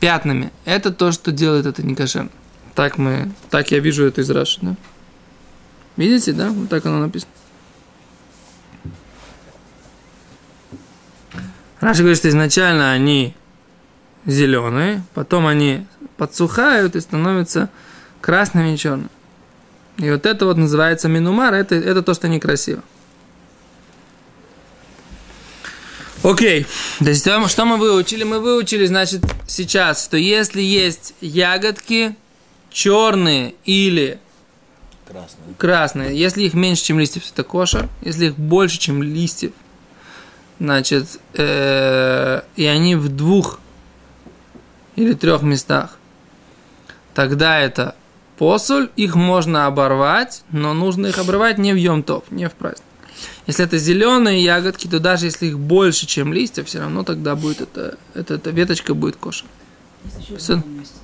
пятнами. 0.00 0.52
Это 0.64 0.90
то, 0.90 1.12
что 1.12 1.32
делает 1.32 1.66
это 1.66 1.82
некошерно. 1.86 2.30
Так 2.74 2.96
мы, 2.96 3.30
так 3.50 3.70
я 3.72 3.78
вижу 3.78 4.06
это 4.06 4.22
из 4.22 4.30
Раши, 4.30 4.60
да. 4.62 4.74
Видите, 5.98 6.32
да? 6.32 6.48
Вот 6.48 6.70
так 6.70 6.86
оно 6.86 6.98
написано. 6.98 7.30
Раша 11.78 11.98
говорит, 11.98 12.16
что 12.16 12.30
изначально 12.30 12.92
они 12.92 13.34
зеленые, 14.24 15.04
потом 15.12 15.46
они 15.46 15.86
подсухают 16.16 16.96
и 16.96 17.00
становятся 17.00 17.68
красными 18.24 18.72
и 18.72 18.78
черными. 18.78 19.10
И 19.98 20.10
вот 20.10 20.24
это 20.24 20.46
вот 20.46 20.56
называется 20.56 21.08
минумар, 21.08 21.52
это, 21.52 21.74
это 21.74 22.00
то, 22.00 22.14
что 22.14 22.26
некрасиво. 22.26 22.82
Окей, 26.22 26.64
то 27.00 27.04
есть 27.10 27.20
что 27.20 27.64
мы- 27.66 27.76
выучили? 27.76 28.24
Мы 28.24 28.40
выучили, 28.40 28.86
значит, 28.86 29.22
сейчас, 29.46 30.02
что 30.02 30.16
если 30.16 30.62
есть 30.62 31.12
ягодки 31.20 32.16
черные 32.70 33.56
или 33.66 34.18
Красный. 35.06 35.54
красные, 35.58 36.18
если 36.18 36.44
их 36.44 36.54
меньше, 36.54 36.82
чем 36.82 36.98
листьев, 36.98 37.24
это 37.30 37.44
кошер. 37.44 37.90
Если 38.00 38.28
их 38.28 38.38
больше, 38.38 38.78
чем 38.78 39.02
листьев, 39.02 39.52
значит, 40.58 41.20
э, 41.34 42.40
и 42.56 42.64
они 42.64 42.96
в 42.96 43.10
двух 43.14 43.60
или 44.96 45.12
трех 45.12 45.42
местах, 45.42 45.98
тогда 47.12 47.58
это 47.60 47.94
посоль, 48.38 48.90
их 48.96 49.14
можно 49.14 49.66
оборвать, 49.66 50.42
но 50.50 50.74
нужно 50.74 51.08
их 51.08 51.18
обрывать 51.18 51.58
не 51.58 51.72
в 51.72 51.76
Йом-Тов, 51.76 52.24
не 52.30 52.48
в 52.48 52.52
праздник. 52.52 52.82
Если 53.46 53.64
это 53.64 53.78
зеленые 53.78 54.42
ягодки, 54.42 54.86
то 54.86 55.00
даже 55.00 55.26
если 55.26 55.46
их 55.46 55.58
больше, 55.58 56.06
чем 56.06 56.32
листьев, 56.32 56.66
все 56.66 56.80
равно 56.80 57.04
тогда 57.04 57.36
будет 57.36 57.60
это, 57.60 57.98
это, 58.14 58.34
эта 58.34 58.50
веточка 58.50 58.94
будет 58.94 59.16
кошер. 59.16 59.46
Если 60.04 60.22
черный 60.22 60.40
Сын. 60.40 60.60
в 60.60 60.64
одном 60.64 60.78
месте. 60.80 60.94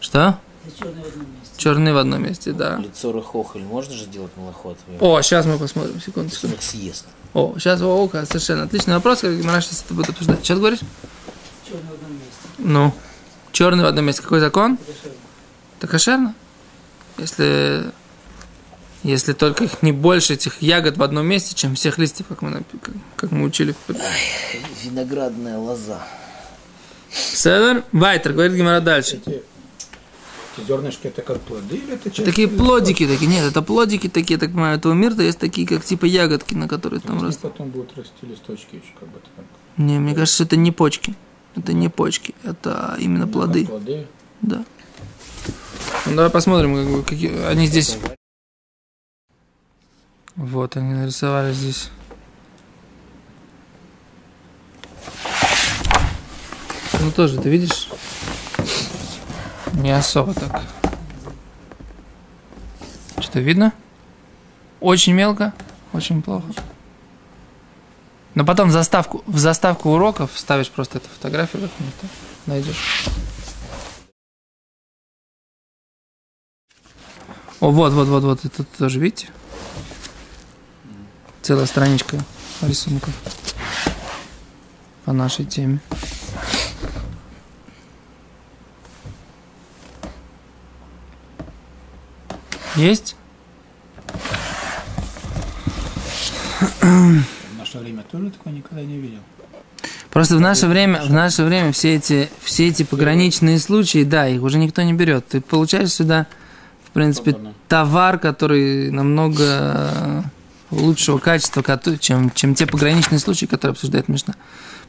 Что? 0.00 0.38
Если 0.64 0.78
черный 0.78 1.02
в 1.02 1.06
одном 1.06 1.26
месте. 1.26 1.54
Черный 1.56 1.92
в 1.92 1.96
одном 1.98 2.22
месте, 2.22 2.52
да. 2.52 2.76
Лицо 2.78 3.12
рыхохоль 3.12 3.62
можно 3.62 3.94
же 3.94 4.04
сделать 4.04 4.32
молоход? 4.36 4.78
О, 5.00 5.20
сейчас 5.22 5.46
мы 5.46 5.58
посмотрим, 5.58 6.00
секунду, 6.00 6.28
их 6.32 6.62
съест. 6.62 7.06
О, 7.34 7.54
сейчас, 7.58 7.80
о, 7.80 8.04
о, 8.04 8.26
совершенно 8.26 8.64
отличный 8.64 8.94
вопрос, 8.94 9.20
как 9.20 9.36
Гимара 9.36 9.60
сейчас 9.60 9.82
это 9.84 9.94
будет 9.94 10.10
обсуждать. 10.10 10.44
Что 10.44 10.54
ты 10.54 10.60
говоришь? 10.60 10.80
Черный 11.66 11.90
в 11.90 11.94
одном 11.94 12.12
месте. 12.12 12.28
Ну, 12.58 12.94
черный 13.52 13.84
в 13.84 13.86
одном 13.86 14.04
месте. 14.04 14.22
Какой 14.22 14.40
закон? 14.40 14.74
Это 14.74 14.92
кошерно. 14.92 15.14
Это 15.78 15.86
кошерно. 15.86 16.34
Если, 17.22 17.84
если 19.04 19.32
только 19.32 19.64
их 19.64 19.82
не 19.82 19.92
больше 19.92 20.34
этих 20.34 20.60
ягод 20.60 20.96
в 20.96 21.02
одном 21.02 21.26
месте, 21.26 21.54
чем 21.54 21.74
всех 21.76 21.98
листьев, 21.98 22.26
как 22.28 22.42
мы, 22.42 22.62
как, 22.82 22.94
как 23.16 23.30
мы 23.30 23.44
учили. 23.44 23.74
в 23.86 23.94
Виноградная 24.84 25.56
лоза. 25.56 26.04
Седер, 27.10 27.84
Вайтер, 27.92 28.32
говорит 28.32 28.56
Гимара 28.56 28.80
дальше. 28.80 29.20
Эти, 29.24 29.42
эти 30.56 30.66
зернышки 30.66 31.06
это 31.06 31.22
как 31.22 31.40
плоды 31.40 31.76
или 31.76 31.94
это 31.94 32.10
часть? 32.10 32.24
Такие 32.24 32.48
плодики 32.48 33.06
такие, 33.06 33.30
нет, 33.30 33.44
это 33.44 33.62
плодики 33.62 34.08
такие, 34.08 34.38
так 34.38 34.50
понимаю, 34.50 34.78
этого 34.78 34.92
мира, 34.92 35.14
есть 35.22 35.38
такие, 35.38 35.66
как 35.66 35.84
типа 35.84 36.06
ягодки, 36.06 36.54
на 36.54 36.66
которые 36.68 37.00
там 37.00 37.18
Там 37.18 37.28
растут. 37.28 37.52
потом 37.52 37.68
будут 37.70 37.96
расти 37.96 38.26
листочки 38.26 38.76
еще 38.76 38.92
как 38.98 39.08
бы 39.10 39.20
так. 39.20 39.44
Не, 39.76 39.98
мне 39.98 40.14
кажется, 40.14 40.42
это 40.44 40.56
не 40.56 40.72
почки. 40.72 41.14
Это 41.54 41.72
не 41.72 41.88
почки, 41.88 42.34
это 42.44 42.96
именно 42.98 43.28
плоды. 43.28 43.66
Плоды. 43.66 44.06
Да. 44.40 44.64
Ну, 46.06 46.16
давай 46.16 46.30
посмотрим, 46.30 46.96
как 47.02 47.10
какие 47.10 47.44
они 47.46 47.66
здесь. 47.66 47.98
Вот, 50.36 50.76
они 50.76 50.94
нарисовали 50.94 51.52
здесь. 51.52 51.90
Ну, 57.00 57.10
тоже, 57.10 57.40
ты 57.40 57.48
видишь? 57.48 57.88
Не 59.72 59.90
особо 59.90 60.34
так. 60.34 60.62
Что-то 63.18 63.40
видно? 63.40 63.72
Очень 64.80 65.14
мелко, 65.14 65.52
очень 65.92 66.22
плохо. 66.22 66.46
Но 68.34 68.44
потом 68.44 68.68
в 68.68 68.72
заставку, 68.72 69.22
в 69.26 69.38
заставку 69.38 69.90
уроков 69.90 70.30
ставишь 70.34 70.70
просто 70.70 70.98
эту 70.98 71.08
фотографию, 71.08 71.62
какую-то, 71.68 72.06
найдешь. 72.46 73.06
О, 77.62 77.70
вот, 77.70 77.92
вот, 77.92 78.08
вот, 78.08 78.24
вот, 78.24 78.44
это 78.44 78.64
тоже, 78.64 78.98
видите? 78.98 79.28
Целая 81.42 81.66
страничка 81.66 82.18
рисунков 82.60 83.14
по 85.04 85.12
нашей 85.12 85.44
теме. 85.44 85.78
Есть? 92.74 93.14
В 96.80 97.58
наше 97.58 97.78
время 97.78 98.02
тоже 98.10 98.30
такое 98.30 98.54
никогда 98.54 98.82
не 98.82 98.98
видел. 98.98 99.20
Просто 100.10 100.36
в 100.36 100.40
наше 100.40 100.66
время, 100.66 101.02
в 101.04 101.12
наше 101.12 101.44
время 101.44 101.70
все 101.70 101.94
эти, 101.94 102.28
все 102.42 102.66
эти 102.66 102.82
пограничные 102.82 103.60
случаи, 103.60 104.02
да, 104.02 104.26
их 104.26 104.42
уже 104.42 104.58
никто 104.58 104.82
не 104.82 104.94
берет. 104.94 105.28
Ты 105.28 105.40
получаешь 105.40 105.92
сюда, 105.92 106.26
принципе, 106.92 107.36
товар, 107.68 108.18
который 108.18 108.90
намного 108.90 110.24
лучшего 110.70 111.18
качества, 111.18 111.62
чем, 112.00 112.30
чем 112.30 112.54
те 112.54 112.66
пограничные 112.66 113.18
случаи, 113.18 113.46
которые 113.46 113.72
обсуждает 113.72 114.08
Мишна. 114.08 114.34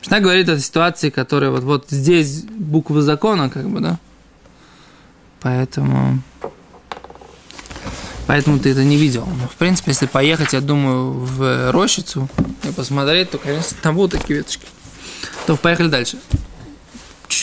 Мишна 0.01 0.19
говорит 0.19 0.49
о 0.49 0.59
ситуации, 0.59 1.09
которая 1.09 1.51
вот, 1.51 1.63
вот 1.63 1.85
здесь 1.89 2.43
буквы 2.43 3.01
закона, 3.01 3.49
как 3.49 3.69
бы, 3.69 3.79
да. 3.79 3.99
Поэтому... 5.41 6.21
Поэтому 8.25 8.57
ты 8.59 8.69
это 8.69 8.83
не 8.83 8.95
видел. 8.95 9.25
Но, 9.25 9.47
в 9.47 9.55
принципе, 9.55 9.91
если 9.91 10.05
поехать, 10.05 10.53
я 10.53 10.61
думаю, 10.61 11.11
в 11.11 11.71
рощицу 11.71 12.29
и 12.63 12.71
посмотреть, 12.71 13.31
то, 13.31 13.37
конечно, 13.37 13.75
там 13.81 13.95
будут 13.95 14.19
такие 14.19 14.39
веточки. 14.39 14.65
То 15.45 15.57
поехали 15.57 15.89
дальше. 15.89 16.17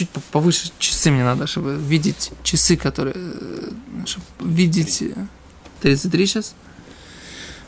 По- 0.07 0.21
повыше 0.33 0.71
часы 0.79 1.11
мне 1.11 1.25
надо, 1.25 1.47
чтобы 1.47 1.77
видеть 1.77 2.31
часы, 2.43 2.77
которые... 2.77 3.15
э, 3.17 3.71
Чтобы 4.07 4.25
видеть... 4.41 5.03
э, 5.03 5.15
33 5.83 6.27
сейчас? 6.27 6.55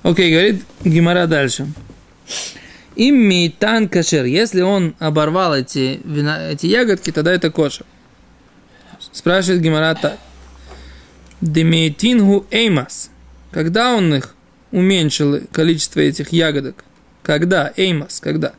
Окей, 0.02 0.30
говорит 0.32 0.64
Гимара 0.84 1.26
дальше. 1.26 1.68
Им 2.96 3.16
мейтан 3.16 3.88
кашер. 3.88 4.24
Если 4.24 4.60
он 4.60 4.94
оборвал 4.98 5.54
эти, 5.54 6.00
вина, 6.04 6.50
эти 6.50 6.66
ягодки, 6.66 7.10
тогда 7.12 7.32
это 7.32 7.50
кошер. 7.50 7.86
Спрашивает 9.12 9.62
Гимара 9.62 9.94
так. 9.94 10.18
Демейтингу 11.40 12.46
эймас. 12.50 13.10
Когда 13.50 13.94
он 13.94 14.14
их 14.14 14.34
уменьшил 14.70 15.40
количество 15.52 16.00
этих 16.00 16.32
ягодок? 16.32 16.84
Когда? 17.22 17.72
Эймас, 17.76 18.20
когда? 18.20 18.52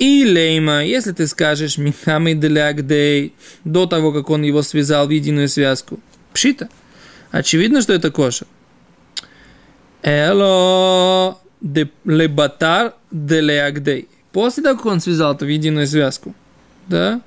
И 0.00 0.24
лейма, 0.24 0.82
если 0.82 1.12
ты 1.12 1.26
скажешь 1.26 1.76
Михамид 1.76 2.42
Лягдей 2.42 3.34
до 3.64 3.84
того, 3.84 4.12
как 4.12 4.30
он 4.30 4.42
его 4.42 4.62
связал 4.62 5.06
в 5.06 5.10
единую 5.10 5.46
связку. 5.46 6.00
Пшита. 6.32 6.70
Очевидно, 7.30 7.82
что 7.82 7.92
это 7.92 8.10
кошер. 8.10 8.46
Эло 10.02 11.38
де 11.60 11.90
лебатар 12.06 12.94
делеагдей. 13.10 14.08
После 14.32 14.62
того, 14.62 14.78
как 14.78 14.86
он 14.86 15.00
связал 15.00 15.34
это 15.34 15.44
в 15.44 15.48
единую 15.48 15.86
связку, 15.86 16.34
да, 16.88 17.20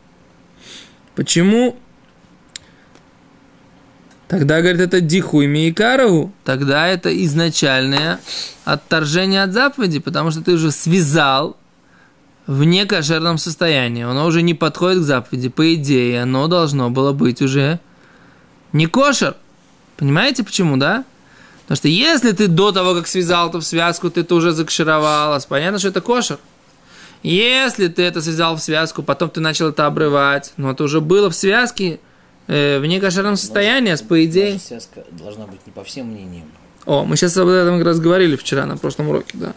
почему 1.15 1.77
Тогда, 4.27 4.61
говорит, 4.61 4.81
это 4.81 4.99
дихуй 4.99 5.45
миикару, 5.45 6.33
тогда 6.43 6.87
это 6.87 7.15
изначальное 7.23 8.19
отторжение 8.65 9.43
от 9.43 9.53
заповеди, 9.53 9.99
потому 9.99 10.31
что 10.31 10.41
ты 10.41 10.53
уже 10.53 10.71
связал 10.71 11.55
в 12.47 12.63
некошерном 12.63 13.37
состоянии. 13.37 14.03
Оно 14.03 14.25
уже 14.25 14.41
не 14.41 14.53
подходит 14.53 14.99
к 14.99 15.05
заповеди. 15.05 15.49
По 15.49 15.73
идее, 15.75 16.23
оно 16.23 16.47
должно 16.47 16.89
было 16.89 17.13
быть 17.13 17.41
уже 17.41 17.79
не 18.71 18.85
кошер. 18.87 19.35
Понимаете 19.97 20.43
почему, 20.43 20.77
да? 20.77 21.05
Потому 21.63 21.77
что 21.77 21.87
если 21.87 22.31
ты 22.31 22.47
до 22.47 22.71
того, 22.71 22.93
как 22.93 23.07
связал 23.07 23.49
это 23.49 23.59
в 23.59 23.65
связку, 23.65 24.09
ты 24.09 24.21
это 24.21 24.35
уже 24.35 24.51
закшировалась, 24.51 25.45
понятно, 25.45 25.79
что 25.79 25.89
это 25.89 26.01
кошер. 26.01 26.39
Если 27.21 27.87
ты 27.87 28.01
это 28.01 28.21
связал 28.21 28.57
в 28.57 28.61
связку, 28.61 29.01
потом 29.01 29.29
ты 29.29 29.39
начал 29.39 29.69
это 29.69 29.85
обрывать, 29.85 30.51
но 30.57 30.71
это 30.71 30.83
уже 30.83 30.99
было 30.99 31.29
в 31.29 31.35
связке, 31.35 32.01
э, 32.47 32.79
в 32.79 32.85
некошерном 32.85 33.37
состоянии, 33.37 33.93
а 33.93 33.97
по 34.05 34.25
идее... 34.25 34.59
Связка 34.59 35.05
должна 35.11 35.47
быть 35.47 35.65
не 35.65 35.71
по 35.71 35.85
всем 35.85 36.07
мнениям. 36.07 36.51
О, 36.85 37.05
мы 37.05 37.15
сейчас 37.15 37.37
об 37.37 37.47
этом 37.47 37.77
как 37.77 37.87
раз 37.87 37.99
говорили 38.01 38.35
вчера 38.35 38.65
на 38.65 38.75
прошлом 38.75 39.07
уроке, 39.07 39.31
да. 39.35 39.53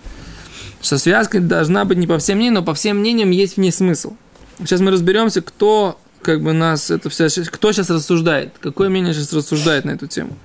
Что 0.86 0.98
связка 0.98 1.40
должна 1.40 1.84
быть 1.84 1.98
не 1.98 2.06
по 2.06 2.16
всем 2.16 2.36
мнениям, 2.36 2.54
но 2.54 2.62
по 2.62 2.72
всем 2.72 2.98
мнениям 2.98 3.30
есть 3.30 3.54
в 3.56 3.58
ней 3.58 3.72
смысл. 3.72 4.14
Сейчас 4.60 4.78
мы 4.80 4.92
разберемся, 4.92 5.42
кто 5.42 5.98
как 6.22 6.40
бы 6.42 6.52
нас 6.52 6.92
это 6.92 7.10
все, 7.10 7.26
кто 7.28 7.72
сейчас 7.72 7.90
рассуждает, 7.90 8.52
какое 8.60 8.88
мнение 8.88 9.12
сейчас 9.12 9.32
рассуждает 9.32 9.84
на 9.84 9.90
эту 9.90 10.06
тему. 10.06 10.36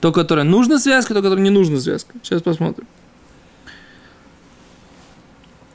То, 0.00 0.12
которое 0.12 0.42
нужно 0.42 0.78
связка, 0.78 1.14
то, 1.14 1.22
которое 1.22 1.40
не 1.40 1.48
нужно 1.48 1.80
связка. 1.80 2.12
Сейчас 2.22 2.42
посмотрим. 2.42 2.86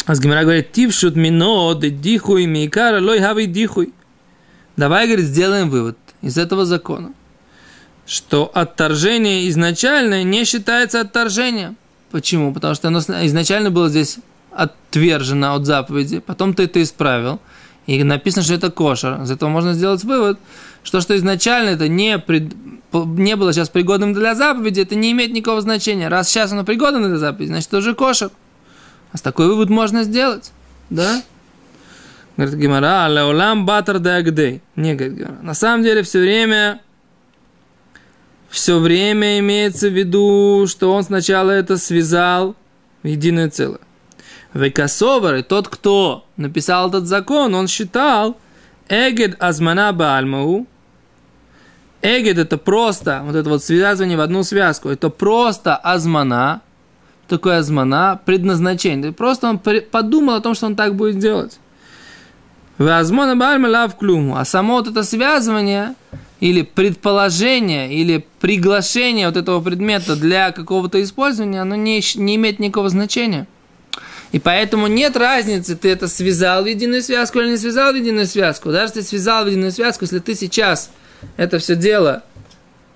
А 0.05 0.15
Гимара 0.15 0.43
говорит, 0.43 0.71
тившут 0.71 1.15
мино, 1.15 1.73
дихуй, 1.73 2.45
микара, 2.45 3.01
лой 3.01 3.21
хави 3.21 3.47
дихуй. 3.47 3.91
Давай, 4.77 5.07
говорит, 5.07 5.25
сделаем 5.25 5.71
вывод 5.71 5.97
из 6.21 6.37
этого 6.37 6.65
закона, 6.65 7.11
что 8.05 8.51
отторжение 8.53 9.49
изначальное 9.49 10.21
не 10.21 10.45
считается 10.45 11.01
отторжением. 11.01 11.75
Почему? 12.11 12.53
Потому 12.53 12.75
что 12.75 12.89
оно 12.89 12.99
изначально 12.99 13.71
было 13.71 13.89
здесь 13.89 14.19
отвержено 14.51 15.55
от 15.55 15.65
заповеди, 15.65 16.19
потом 16.19 16.53
ты 16.53 16.63
это 16.63 16.81
исправил, 16.81 17.39
и 17.87 18.03
написано, 18.03 18.43
что 18.43 18.53
это 18.53 18.69
кошер. 18.69 19.21
Из 19.21 19.31
этого 19.31 19.49
можно 19.49 19.73
сделать 19.73 20.03
вывод, 20.03 20.39
что, 20.83 21.01
что 21.01 21.15
изначально 21.15 21.69
это 21.69 21.87
не, 21.87 22.19
пред, 22.19 22.53
не 22.93 23.35
было 23.35 23.53
сейчас 23.53 23.69
пригодным 23.69 24.13
для 24.13 24.35
заповеди, 24.35 24.81
это 24.81 24.95
не 24.95 25.11
имеет 25.11 25.31
никакого 25.31 25.61
значения. 25.61 26.09
Раз 26.09 26.29
сейчас 26.29 26.51
оно 26.51 26.63
пригодно 26.63 27.07
для 27.07 27.17
заповеди, 27.17 27.49
значит, 27.49 27.69
это 27.69 27.77
уже 27.77 27.95
кошер. 27.95 28.29
А 29.13 29.17
с 29.17 29.21
такой 29.21 29.47
вывод 29.47 29.69
можно 29.69 30.03
сделать. 30.03 30.51
Да? 30.89 31.21
Говорит 32.37 32.55
Гимара, 32.55 33.07
леолам 33.09 33.65
батар 33.65 33.99
дагдей. 33.99 34.61
Не, 34.75 34.95
говорит 34.95 35.17
Гимара. 35.17 35.37
На 35.41 35.53
самом 35.53 35.83
деле 35.83 36.03
все 36.03 36.19
время, 36.19 36.81
все 38.51 38.79
время 38.79 39.39
имеется 39.39 39.87
в 39.87 39.93
виду, 39.93 40.65
что 40.67 40.93
он 40.93 41.03
сначала 41.03 41.51
это 41.51 41.77
связал 41.77 42.55
в 43.01 43.07
единое 43.07 43.49
целое. 43.49 43.79
Векасовар, 44.53 45.35
и 45.35 45.41
тот, 45.41 45.69
кто 45.69 46.25
написал 46.35 46.89
этот 46.89 47.07
закон, 47.07 47.55
он 47.55 47.69
считал, 47.69 48.37
эгед 48.89 49.41
азмана 49.41 49.93
бальмау, 49.93 50.67
эгед 52.01 52.37
это 52.37 52.57
просто, 52.57 53.21
вот 53.23 53.35
это 53.35 53.49
вот 53.49 53.63
связывание 53.63 54.17
в 54.17 54.21
одну 54.21 54.43
связку, 54.43 54.89
это 54.89 55.09
просто 55.09 55.77
азмана, 55.77 56.61
такое 57.29 57.59
азмана, 57.59 58.19
предназначение. 58.25 59.13
Просто 59.13 59.47
он 59.47 59.59
подумал 59.59 60.35
о 60.35 60.41
том, 60.41 60.53
что 60.53 60.65
он 60.65 60.75
так 60.75 60.95
будет 60.95 61.19
делать. 61.19 61.57
Азмана 62.77 63.37
бальма 63.37 63.69
лав 63.69 63.97
клюму. 63.97 64.35
А 64.35 64.43
само 64.43 64.75
вот 64.75 64.87
это 64.87 65.03
связывание, 65.03 65.95
или 66.41 66.63
предположение, 66.63 67.93
или 67.93 68.25
приглашение 68.39 69.27
вот 69.27 69.37
этого 69.37 69.61
предмета 69.61 70.15
для 70.15 70.51
какого-то 70.51 71.01
использования, 71.01 71.61
оно 71.61 71.75
не, 71.75 72.01
не 72.15 72.35
имеет 72.35 72.59
никакого 72.59 72.89
значения. 72.89 73.47
И 74.31 74.39
поэтому 74.39 74.87
нет 74.87 75.15
разницы, 75.15 75.75
ты 75.75 75.89
это 75.89 76.07
связал 76.07 76.63
в 76.63 76.65
единую 76.65 77.03
связку 77.03 77.39
или 77.39 77.51
не 77.51 77.57
связал 77.57 77.93
в 77.93 77.95
единую 77.95 78.25
связку. 78.25 78.71
Даже 78.71 78.93
ты 78.93 79.03
связал 79.03 79.43
в 79.43 79.47
единую 79.47 79.71
связку, 79.71 80.05
если 80.05 80.19
ты 80.19 80.35
сейчас 80.35 80.89
это 81.37 81.59
все 81.59 81.75
дело 81.75 82.23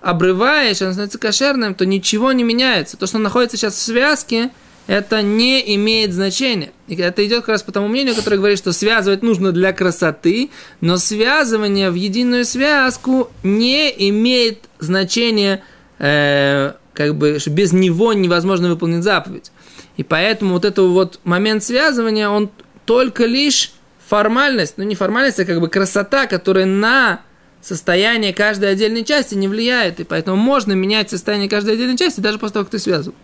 обрываешь, 0.02 0.82
оно 0.82 0.92
становится 0.92 1.20
кошерным, 1.20 1.76
то 1.76 1.86
ничего 1.86 2.32
не 2.32 2.44
меняется. 2.44 2.98
То, 2.98 3.06
что 3.06 3.20
находится 3.20 3.58
сейчас 3.58 3.76
в 3.76 3.82
связке, 3.82 4.50
это 4.88 5.22
не 5.22 5.76
имеет 5.76 6.14
значения. 6.14 6.72
И 6.88 6.96
это 6.96 7.26
идет 7.26 7.40
как 7.40 7.50
раз 7.50 7.64
по 7.64 7.72
тому 7.72 7.88
мнению, 7.88 8.16
которое 8.16 8.38
говорит, 8.38 8.60
что 8.60 8.72
связывать 8.72 9.24
нужно 9.24 9.52
для 9.52 9.74
красоты, 9.74 10.52
но 10.82 10.98
связывание 10.98 11.90
в 11.90 11.96
единую 11.96 12.46
связку 12.46 13.32
не 13.44 13.90
имеет 14.10 14.70
значения, 14.80 15.64
э, 15.98 16.74
как 16.94 17.16
бы, 17.16 17.40
без 17.48 17.74
него 17.74 18.14
невозможно 18.14 18.70
выполнить 18.70 19.04
заповедь. 19.04 19.52
И 19.98 20.04
поэтому 20.04 20.54
вот 20.54 20.66
этот 20.66 20.88
вот 20.90 21.20
момент 21.24 21.64
связывания, 21.64 22.30
он 22.30 22.52
только 22.86 23.26
лишь 23.26 23.72
формальность, 24.08 24.76
ну 24.78 24.84
не 24.84 24.94
формальность, 24.94 25.40
а 25.40 25.46
как 25.46 25.60
бы 25.60 25.68
красота, 25.68 26.28
которая 26.28 26.66
на 26.66 27.22
состояние 27.62 28.34
каждой 28.34 28.72
отдельной 28.72 29.04
части 29.04 29.34
не 29.34 29.48
влияет. 29.48 30.00
И 30.00 30.04
поэтому 30.04 30.38
можно 30.38 30.74
менять 30.74 31.10
состояние 31.10 31.50
каждой 31.50 31.74
отдельной 31.74 31.98
части 31.98 32.20
даже 32.20 32.38
после 32.38 32.54
того, 32.54 32.66
как 32.66 32.72
ты 32.72 32.80
связывал. 32.80 33.16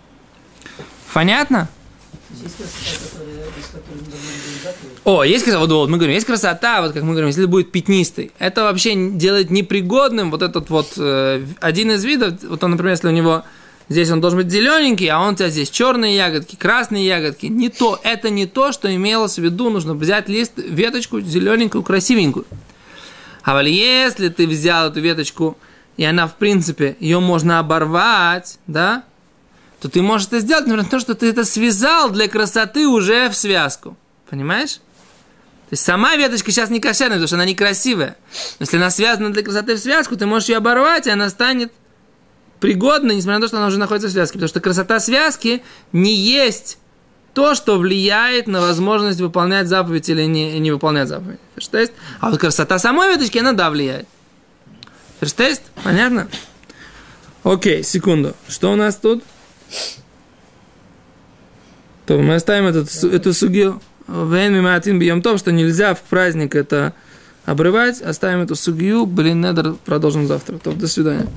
Понятно? 1.13 1.67
О, 5.04 5.24
есть 5.24 5.43
красота, 5.43 5.65
вот 5.65 5.89
мы 5.89 5.97
говорим, 5.97 6.13
есть 6.13 6.28
красота, 6.28 6.82
вот 6.82 6.93
как 6.93 7.04
мы 7.04 7.12
говорим, 7.12 7.28
если 7.28 7.45
будет 7.45 7.71
пятнистый, 7.71 8.32
это 8.39 8.63
вообще 8.63 8.95
делает 8.95 9.50
непригодным 9.50 10.32
вот 10.32 10.41
этот 10.41 10.69
вот 10.69 10.93
э, 10.97 11.43
один 11.60 11.91
из 11.91 12.06
видов, 12.06 12.36
вот 12.43 12.63
он, 12.63 12.71
например, 12.71 12.93
если 12.93 13.08
у 13.08 13.12
него 13.12 13.43
Здесь 13.89 14.10
он 14.10 14.21
должен 14.21 14.39
быть 14.39 14.50
зелененький, 14.50 15.08
а 15.08 15.19
он 15.19 15.34
у 15.34 15.36
тебя 15.36 15.50
здесь 15.50 15.69
черные 15.69 16.15
ягодки, 16.15 16.56
красные 16.56 17.06
ягодки. 17.06 17.47
Не 17.47 17.67
то, 17.67 18.00
это 18.04 18.30
не 18.30 18.45
то, 18.45 18.71
что 18.71 18.93
имелось 18.95 19.36
в 19.36 19.39
виду. 19.39 19.69
Нужно 19.69 19.95
взять 19.95 20.30
лист, 20.30 20.54
веточку 20.56 21.19
зелененькую, 21.19 21.84
красивенькую. 21.84 22.45
А 23.43 23.54
вот 23.54 23.65
если 23.65 24.30
ты 24.30 24.47
взял 24.47 24.88
эту 24.88 25.02
веточку, 25.02 25.58
и 25.97 26.06
она, 26.06 26.28
в 26.30 26.36
принципе, 26.36 26.95
ее 27.02 27.19
можно 27.19 27.60
оборвать, 27.60 28.60
да, 28.65 29.04
то 29.82 29.89
ты 29.89 30.04
можешь 30.04 30.28
это 30.28 30.39
сделать, 30.39 30.67
например, 30.67 30.89
то, 30.89 31.00
что 31.00 31.15
ты 31.15 31.28
это 31.28 31.44
связал 31.44 32.12
для 32.12 32.28
красоты 32.28 32.88
уже 32.88 33.30
в 33.30 33.36
связку. 33.36 33.98
Понимаешь? 34.30 34.76
То 34.76 35.74
есть 35.74 35.84
сама 35.84 36.15
веточка 36.15 36.52
сейчас 36.52 36.70
не 36.70 36.80
кошерная, 36.80 37.15
потому 37.15 37.28
что 37.28 37.36
она 37.36 37.46
некрасивая. 37.46 38.15
Но 38.60 38.63
если 38.63 38.78
она 38.78 38.91
связана 38.91 39.32
для 39.34 39.41
красоты 39.41 39.76
в 39.76 39.80
связку, 39.80 40.15
ты 40.15 40.28
можешь 40.28 40.50
ее 40.50 40.58
оборвать, 40.58 41.08
и 41.08 41.10
она 41.10 41.30
станет 41.30 41.74
пригодна, 42.60 43.12
несмотря 43.12 43.39
на 43.39 43.41
то, 43.41 43.48
что 43.48 43.58
она 43.58 43.67
уже 43.67 43.80
находится 43.80 44.08
в 44.08 44.12
связке. 44.12 44.34
Потому 44.34 44.50
что 44.50 44.60
красота 44.60 45.00
связки 45.00 45.63
не 45.91 46.13
есть 46.13 46.78
то, 47.34 47.56
что 47.56 47.80
влияет 47.80 48.46
на 48.46 48.62
возможность 48.62 49.20
выполнять 49.20 49.67
заповедь 49.67 50.10
или 50.10 50.24
не, 50.24 50.60
не 50.60 50.72
выполнять 50.72 51.08
заповедь. 51.08 51.39
Ферштест? 51.56 51.94
А 52.20 52.30
вот 52.30 52.39
красота 52.39 52.78
самой 52.78 53.10
веточки, 53.10 53.39
она 53.39 53.54
да, 53.54 53.72
влияет. 53.72 54.08
Ферштест? 55.22 55.63
Понятно? 55.84 56.28
Окей, 57.44 57.84
секунду. 57.84 58.36
Что 58.48 58.72
у 58.72 58.76
нас 58.76 58.96
тут? 58.98 59.24
То 62.05 62.17
мы 62.17 62.36
оставим 62.36 62.67
этот, 62.67 62.91
эту 63.03 63.34
сугию. 63.34 63.81
Вен 64.07 64.53
миматин 64.53 64.99
бьем 64.99 65.21
то, 65.21 65.38
что 65.38 65.51
нельзя 65.51 65.93
в 65.93 66.01
праздник 66.01 66.55
это 66.55 66.93
обрывать. 67.45 68.01
Оставим 68.01 68.41
эту 68.41 68.55
сугию. 68.55 69.05
Блин, 69.05 69.41
недр 69.41 69.75
продолжим 69.86 70.27
завтра. 70.27 70.57
То, 70.57 70.71
до 70.73 70.88
свидания. 70.88 71.27